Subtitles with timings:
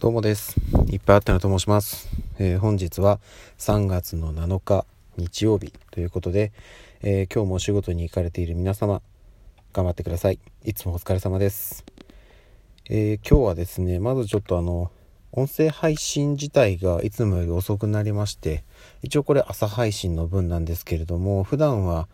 [0.00, 0.56] どうもです。
[0.88, 2.08] いっぱいあったなと申します。
[2.38, 3.20] えー、本日は
[3.58, 4.86] 3月の7日
[5.18, 6.52] 日曜日ということで、
[7.02, 9.02] えー、今日もお仕事に行かれている皆様、
[9.74, 10.38] 頑張ってください。
[10.64, 11.84] いつもお疲れ様です。
[12.88, 14.90] えー、今日はですね、まずちょっとあの、
[15.32, 18.64] 音声配信自体がいつもより遅くなりまして、
[19.02, 22.08] 一応これ朝配信の分なんですけれども、普段は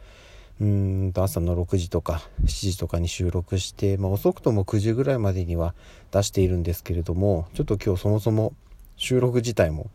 [0.61, 5.75] うんと朝の6時とか7時とかに収録して、まあ、遅くとも9時ぐらいまでには
[6.12, 8.55] 出しているんですけれどもちょっと今日そもそも
[8.97, 9.91] 収録自体も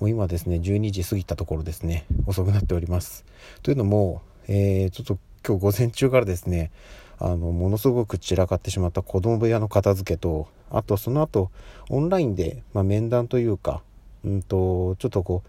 [0.00, 3.24] もう今ですね12時過ぎたところですね遅くなっております。
[3.62, 6.70] というのも、えー、ちょっと今日午前中からですね
[7.18, 11.50] あのものすごく散らかってしまった子供部屋の片付けとあとその後
[11.88, 13.82] オンラインで、まあ、面談というか
[14.24, 15.48] うんとちょっとこう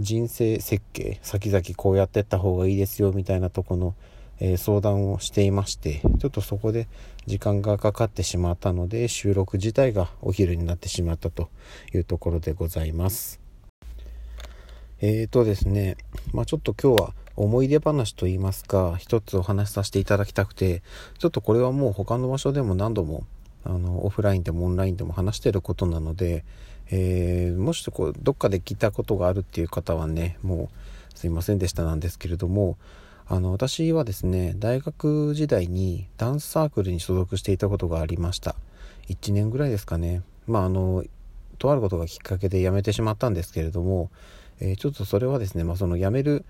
[0.00, 3.94] 人生設計先々こうやってった方がいいですよみたいなとこの、
[4.40, 6.88] えー、相談をしていましてちょっとそこで
[7.26, 11.48] 時間がかかってしまったので収録自体がお昼になってしまったと
[11.94, 13.40] いうところでございます。
[15.00, 15.96] えーとですね
[16.32, 20.82] まあちょっと今日は思い出話と言いますか一つお話しさせていただきたくて
[21.18, 23.24] ちょっとこれはもう他の場所でも何度も
[23.64, 26.44] あのオフラインでもオンラインでも話してることなので
[26.90, 30.70] えー、もしこうどっかで聞いたことがあるっていう方はねも
[31.14, 32.76] うすいませんでしたなんですけれども
[33.26, 38.54] あの私はですね大学時代にダンスサークルに所属していたことがありました
[39.08, 41.04] 1年ぐらいですかねまああの
[41.58, 44.10] とあることがきっかけで辞めてしまったんですけれども、
[44.60, 46.44] えー、ちょっとそれはですね、まあ、その辞める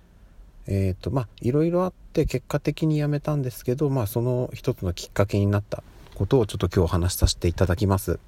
[0.66, 5.82] えっ、ー、とまあいろいろあって結果的に辞めたんですけどまあその一つのきっかけになった
[6.14, 8.18] ことをちょっと今日話しさせていただきます。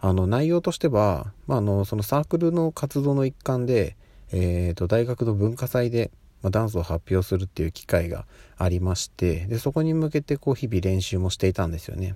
[0.00, 3.96] あの内容としては、まあ、あのそのサークルの活動の一環で、
[4.32, 6.10] えー、と大学の文化祭で、
[6.42, 8.24] まあ、ダンスを発表するっていう機会が
[8.56, 12.14] ありましてでそこに向けてこう日々練習もしていたんですよね。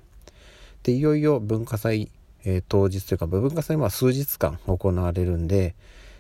[0.83, 2.11] でいよいよ文化祭、
[2.45, 5.75] えー、当日というか文化祭は数日間行われるんで、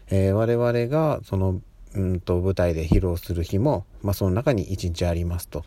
[0.09, 1.61] えー、我々がその
[1.95, 5.65] うんと舞台で披露する日も、まあ、その中に一日ありますと。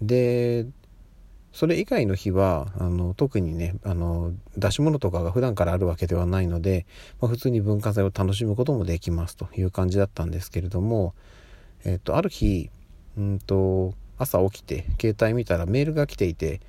[0.00, 0.66] で
[1.54, 6.84] それ以外の日はあの特にねあの出し物とかが普段からあるわけではないので、
[7.20, 11.14] まあ、普通に文化祭を楽しむこともできますという感じだったんですけれども、
[11.84, 12.70] えっと、ある日
[13.16, 16.60] うんと朝起きて携帯見たらメールが来ていて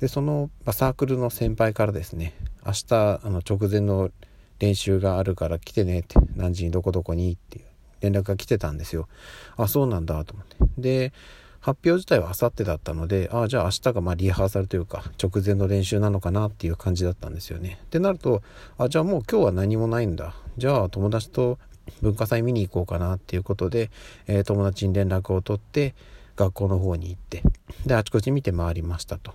[0.00, 2.34] でその、まあ、サークルの先輩からですね
[2.66, 4.10] 明日あの直前の
[4.58, 7.64] 練習があるから来てねって何時にどこどこにっていう
[8.00, 9.08] 連絡が来てたんですよ。
[9.56, 10.56] あそうなんだと思って。
[10.78, 11.12] で
[11.62, 17.78] 発表自体はあさってだったので、ああ、じゃあ明日がまリハーサルというか、直前の練習なのかなっていう感じだったんですよね。
[17.84, 18.42] ってなると、
[18.78, 20.34] あ、じゃあもう今日は何もないんだ。
[20.58, 21.58] じゃあ友達と
[22.02, 23.90] 文化祭見に行こうかなっていうことで、
[24.26, 25.94] えー、友達に連絡を取って、
[26.36, 27.42] 学校の方に行って、
[27.86, 29.32] で、あちこち見て回りましたと。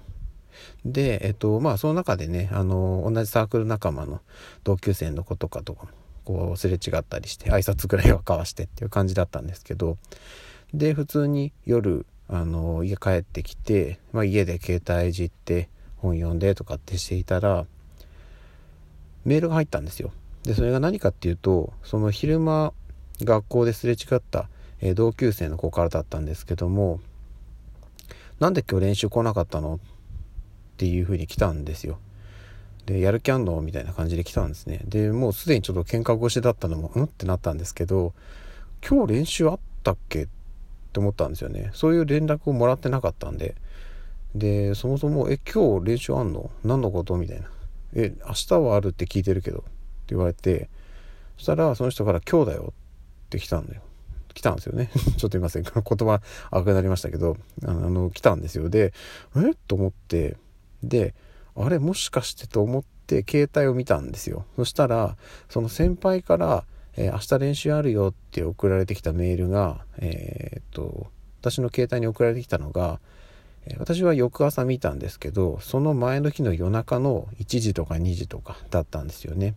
[0.85, 4.21] で、えっと、まあ、その中でね、あの、同じサークル仲間の
[4.63, 5.89] 同級生の子とかとかも、
[6.25, 9.97] こう、すれ違ったりして、挨拶ぐらいは交わしてっていう感じだったんですけど、
[10.73, 17.65] で、普通に夜、あの家帰ってきて、まあ、家で携帯いじって本読んでとかってしていたら
[19.25, 20.11] メールが入ったんですよ。
[20.43, 22.73] でそれが何かっていうとその昼間
[23.21, 24.49] 学校ですれ違った、
[24.81, 26.99] えー、同級生の子からだったんですけども
[28.39, 29.79] 「なんで今日練習来なかったの?」っ
[30.77, 31.97] ていうふうに来たんですよ。
[32.85, 34.81] でやる気あんのみたいな感じで来たんですね。
[34.85, 37.03] でもうすでにちょっと喧嘩越しだったのもうん？
[37.05, 38.13] ってなったんですけど
[38.87, 40.27] 「今日練習あったっけ?」
[40.97, 41.69] って思ったんですよね。
[41.73, 43.55] そういう連絡をもらってなかったんで。
[44.35, 46.49] でそもそも「え今日練習あんの？
[46.63, 47.47] 何のこと?」みたいな
[47.93, 49.67] 「え明日はあるって聞いてるけど」って
[50.09, 50.69] 言われて。
[51.37, 52.73] そしたらその人から「今日だよ」
[53.27, 53.81] って来たんだよ。
[54.33, 54.89] 来たんですよね。
[54.95, 57.37] ちょっと言いません言葉赤くなりましたけど。
[57.63, 58.69] あの来たんですよ。
[58.69, 58.93] で
[59.35, 59.51] え？
[59.51, 60.35] っと思って。
[60.83, 61.13] で
[61.55, 61.77] あれ？
[61.77, 62.47] もしかして？
[62.47, 64.45] と思って携帯を見たんですよ。
[64.55, 65.15] そしたら
[65.49, 66.65] その先輩から
[66.97, 71.07] えー、明日練習あるよって送られてきたメールが、えー、っと、
[71.41, 72.99] 私の携帯に送られてきたのが、
[73.67, 79.55] え、私は翌朝見たんですけど、その前の日の夜中の1時とか2時とかだったんですよね。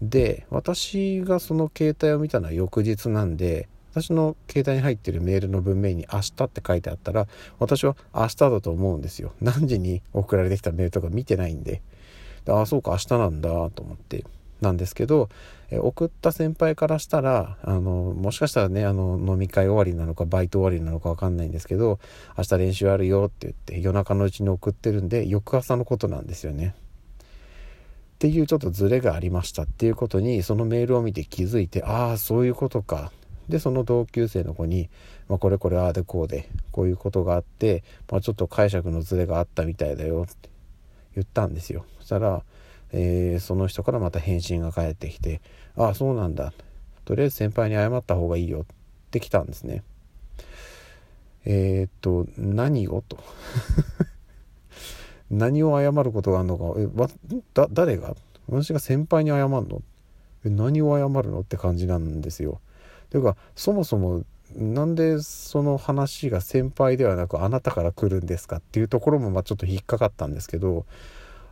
[0.00, 7.26] で、私がその携帯を見たのは翌日なんで、私の携帯に入ってるメールの文面に明日って書いてあったら、
[7.58, 9.32] 私は明日だと思うんですよ。
[9.40, 11.80] 何時に送られてきたメールとか見てないんで。
[12.46, 14.24] ああ、そうか、明日なんだと思って。
[14.60, 15.28] なんですけど、
[15.70, 17.80] え送った先輩からしたらあの
[18.16, 21.98] もしかしたらねあの飲み会終わりなのかバイト終わりなのか分かんないんですけど
[22.38, 26.74] 明日練習あるよって言って夜中のうちに送ってるんで翌朝のことなんですよね。
[28.14, 33.12] っていうちょっとズレがありましたっていうことにそのメールを見て気づいてああそういうことか
[33.48, 34.88] でその同級生の子に、
[35.28, 40.48] まあ、これこれああでこうでこういうことがあって、まあ、ちょっと解釈のズレがあったみたいだよって
[41.14, 42.42] 言ったんですよそしたら
[42.98, 45.42] えー、その人からまた返信が返ってきて
[45.76, 46.54] 「ああそうなんだ」
[47.04, 48.64] とりあえず先輩に謝った方がいいよっ
[49.10, 49.84] て来たんですね。
[51.44, 53.18] えー、っと何をと。
[55.30, 56.64] 何を謝ることがあるのか。
[56.80, 57.08] えわ
[57.54, 58.16] だ誰が？
[58.48, 59.82] 私が先輩に謝るの？
[60.44, 62.60] え何を謝るのって感じなんですよ。
[63.10, 70.86] というかそもそもなんでその話が先輩ではなくあなたから来るんですかっていうところもまあちょっと引っかかったんですけど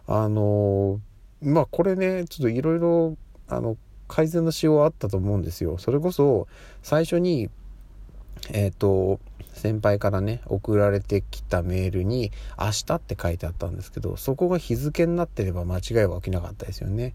[0.06, 1.00] あの
[1.44, 3.16] まあこれねちょっといろいろ
[3.48, 3.76] あの
[4.08, 5.78] 改善のしようはあったと思うんですよ。
[5.78, 6.46] それこそ
[6.82, 7.50] 最初に
[8.52, 9.20] えっ、ー、と
[9.52, 17.14] 先輩からね送られてきたメールに「明日」って書いてあったんですけどそこが日付になってれば間違いは起きなかったですよね。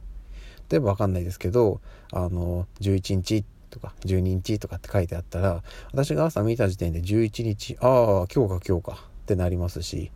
[0.70, 10.12] 例えば分かんないですけどあの11日とか12日とかって書いてあったら私が朝見た時点で11日ああ今日か今日かってなりますし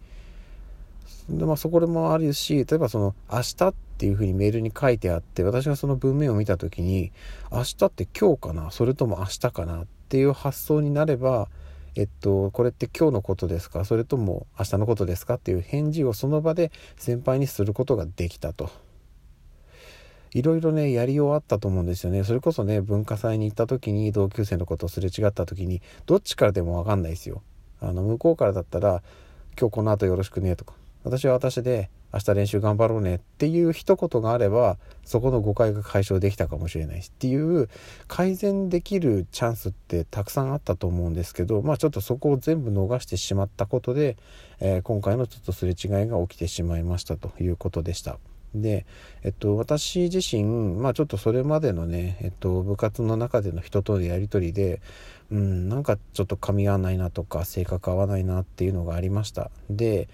[1.29, 7.11] で、まあ、そこでもあるし例えばその「明日」っていうふうにメールに書いてあって私がその文面を見た時に
[7.51, 11.49] 「明日って今日かなそれとも明日かな」っていう発想になれば
[11.95, 18.71] えっと、これって今日のことですかそれとも明日のことですかっていう返事をその場で先輩にすることができたと。
[20.31, 22.23] いろいろねやりようあったと思うんですよね。
[22.23, 27.43] それこそね文化祭に行った時に同級生のことをすれ違った時にどっちからでも分かんないですよ。
[27.79, 29.03] あの向こうからだったら
[29.59, 30.73] 「今日この後よろしくね」とか。
[31.03, 37.69] 私は私で明日練習頑張ろうねっていう一言があればそこの誤解が解消できたかもしれないしっていう
[38.07, 44.17] 改善できるチャンスってたくさんあったと思うんですけどまあちょっとそこを全部逃してしまったことで、
[44.59, 48.17] えー、今回のちょっとすれ違いが起きてしまいましたということでした。
[48.55, 48.85] で、
[49.23, 50.43] えっと、私自身、
[50.75, 54.81] まあちょっとそれまでのね、えっと、部活の中での人とのやり取りで、
[55.31, 59.49] うん、なんかちょっと噛み合わないなとか、性格合わないなっていうのがありました。
[59.69, 60.07] で、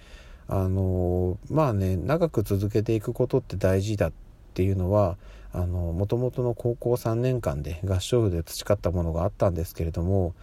[0.52, 4.12] あのまあね長く続けていくことって大事だっ
[4.52, 5.16] ていうのは
[5.52, 10.34] あの元々の高校3年間で合唱部で培ったものがあったんですけれども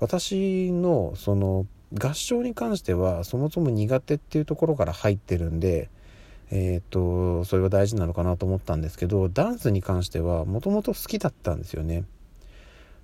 [0.00, 1.66] 私のその
[1.98, 5.88] 合唱に関してはそもそも苦手っていうところから入ってるんで
[6.50, 12.04] えっ、とそれは大事なのかなと思ったんですけどダンスに関してはもともと好きだったんですよね。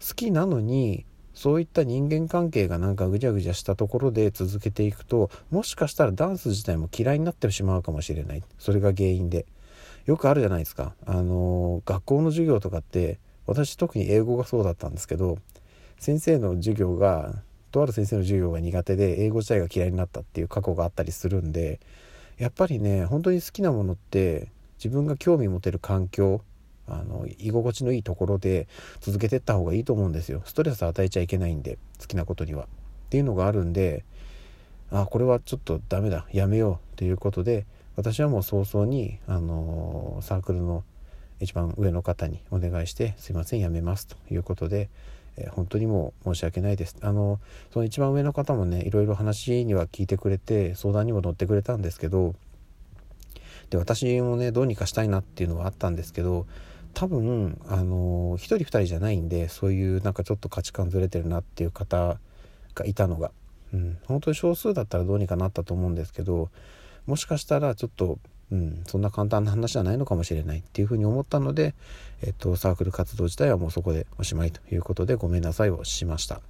[0.06, 8.43] 好きなのにそういった人間関係がなんかぐちゃぐちゃしたところで続けていくともしかしたらダンス自体も嫌いになってしまうかもしれない。
[8.59, 9.47] それが原因で。
[10.06, 10.94] よくあるじゃないですか。
[11.06, 15.38] あの学校の授業とかって私特に英語がそうだったんですけど
[15.99, 21.81] 先生の授業がとある先生の授業が苦手で英語自体が嫌いになったっていう過去があったりするんで
[22.38, 24.49] やっぱりね本当に好きなものって
[24.79, 26.43] 自分が興味持てる環境
[26.91, 28.69] あの居心地のいいところで
[29.01, 30.43] 続けてった方がいいと思うんですよ。
[30.45, 32.65] ストレス与えちゃいけないんで好きなことには。
[32.65, 32.67] っ
[33.11, 34.05] ていうのがあるんで
[34.93, 36.27] あこれはちょっとダメだ。
[36.33, 37.67] やめようということで
[37.97, 40.85] 私はもう早々にあのサークルの
[41.41, 44.91] 一番上の方にお願いしてすいませんやめますということで、
[45.37, 46.97] えー、本当にもう申し訳ないです。
[47.01, 47.41] あの
[47.73, 52.35] その一番上の方もねいろいろ話には聞いてくれて相談にも乗ってくれたんですけど
[53.71, 56.47] で私もねどうにかしたいなっていうのはあったんですけど
[56.95, 62.19] 多分あの1人2人じゃないんでそういうなんかちょっと価値観ずれてるなっていう方
[62.75, 63.31] がいたのが、
[63.73, 66.51] うん、本当に少数だったらどうにかなったと思うんですけど
[67.07, 68.19] もしかしたらちょっと、
[68.53, 71.75] うん、そんな簡単な話じゃないのかもしれないっていうふうに思ったので、
[72.23, 76.41] えっと、サークル活動自体はもうそこでおしまいということでごめんなさいをしました。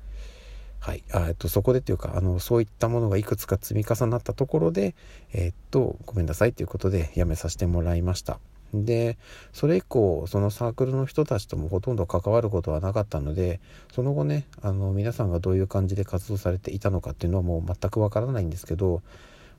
[0.80, 4.94] はい、あえっと、そこでっていうかあのそういったものがいくつか積み重なったところで、
[5.34, 8.40] えっと、ごめんなさいということでやめさせてもらいました。
[8.72, 9.18] で
[9.52, 13.60] それ以降そのサークルの人たちともほとんど関わることはなかったので
[13.92, 19.02] その後ねあの皆さんがどういう感じで活動されていたのかっていうのはもう全くわからないんですけど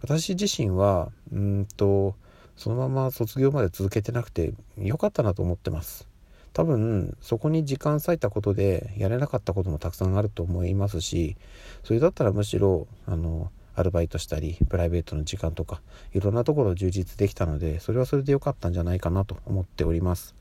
[0.01, 2.15] 私自身はうんと
[2.55, 6.07] そのまま卒業まで続けてなくてよかったなと思ってます。
[6.53, 11.37] 多分そこに時間割いたことでやれなかったこともたくさんあると思いますし
[11.83, 15.81] それだったらむしろあのアルバイトしたりプライベートの時間とか
[16.13, 20.35] いろんなところを充実できたのでそれはそれで良かったんじゃないかなと思っております。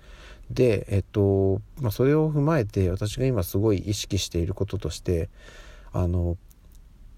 [0.50, 5.28] でえっと、まあ、それを踏まえて私が今すごい意識していることとして
[5.92, 6.36] あの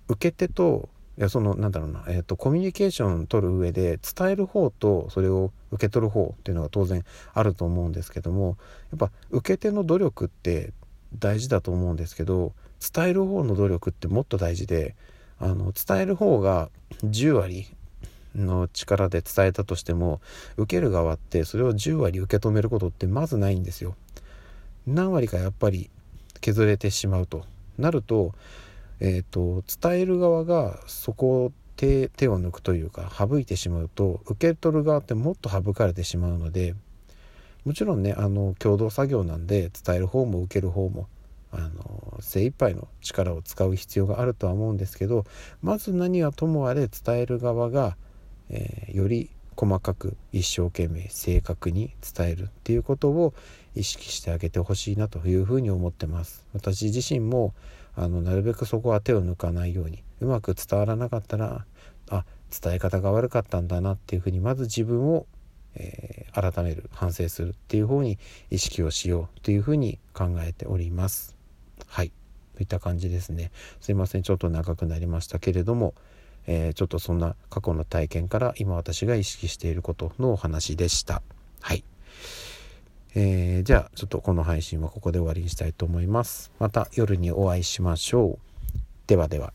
[0.08, 0.88] 受け手と
[1.18, 7.04] いやそのなんだろうな、えっと、コミュニケーション取る上で伝える方とそれを受け取る方っていうのが当然
[7.34, 8.56] あると思うんですけども
[8.90, 10.72] やっぱ受け手の努力って
[11.18, 12.52] 大事だと思うんですけど
[12.94, 14.96] 伝える方の努力ってもっと大事で
[15.42, 16.70] あの伝える方が
[17.04, 17.66] 10割
[18.36, 20.20] の力で伝えたとしても
[20.56, 23.96] 受ける側ってそれを10割受け止めることってまずないんですよ。
[24.86, 25.90] 何割かやっぱり
[26.40, 27.44] 削れてしまうと
[27.78, 28.34] なると,、
[29.00, 36.74] えーと、伝える側がそこ手手を抜くというか省いてしまうと受け取る側ってもっと省かれてしまうので
[37.64, 41.08] もちろんねあの共同作業なんで伝える方も受ける方も
[41.52, 45.24] あの精一杯の力を使う必要があるとは思うんですけど
[45.60, 47.96] まず何はともあれ伝える側が、
[48.48, 53.34] えー、より細かく一生懸命正確に伝えるっていうことを
[53.74, 56.46] 意識してあげてほしいなというふに思ってます。
[56.52, 57.54] 私自身も
[57.94, 61.66] あのなるべくそこは手を抜かないようにうまく伝わらなかったら
[62.08, 65.26] あ伝え方が悪かったんだなっていうふうにまず自分を、
[65.74, 68.18] えー、改める反省するっていう方に
[68.50, 71.41] 意識をしようというふうに考えております。
[71.92, 72.10] はい
[72.56, 75.94] といった感じですねすいませんちょっと長くなりましたけれども
[76.46, 81.22] えー、ちょっとそんな過去の体験から今私が意識していることのお話でした。
[81.60, 81.84] はい。
[83.14, 86.50] えー、じゃあちょっとこの配信はここで終わりにしたいと思います。
[86.58, 88.78] また夜にお会いしましょう。
[89.06, 89.52] ではでは。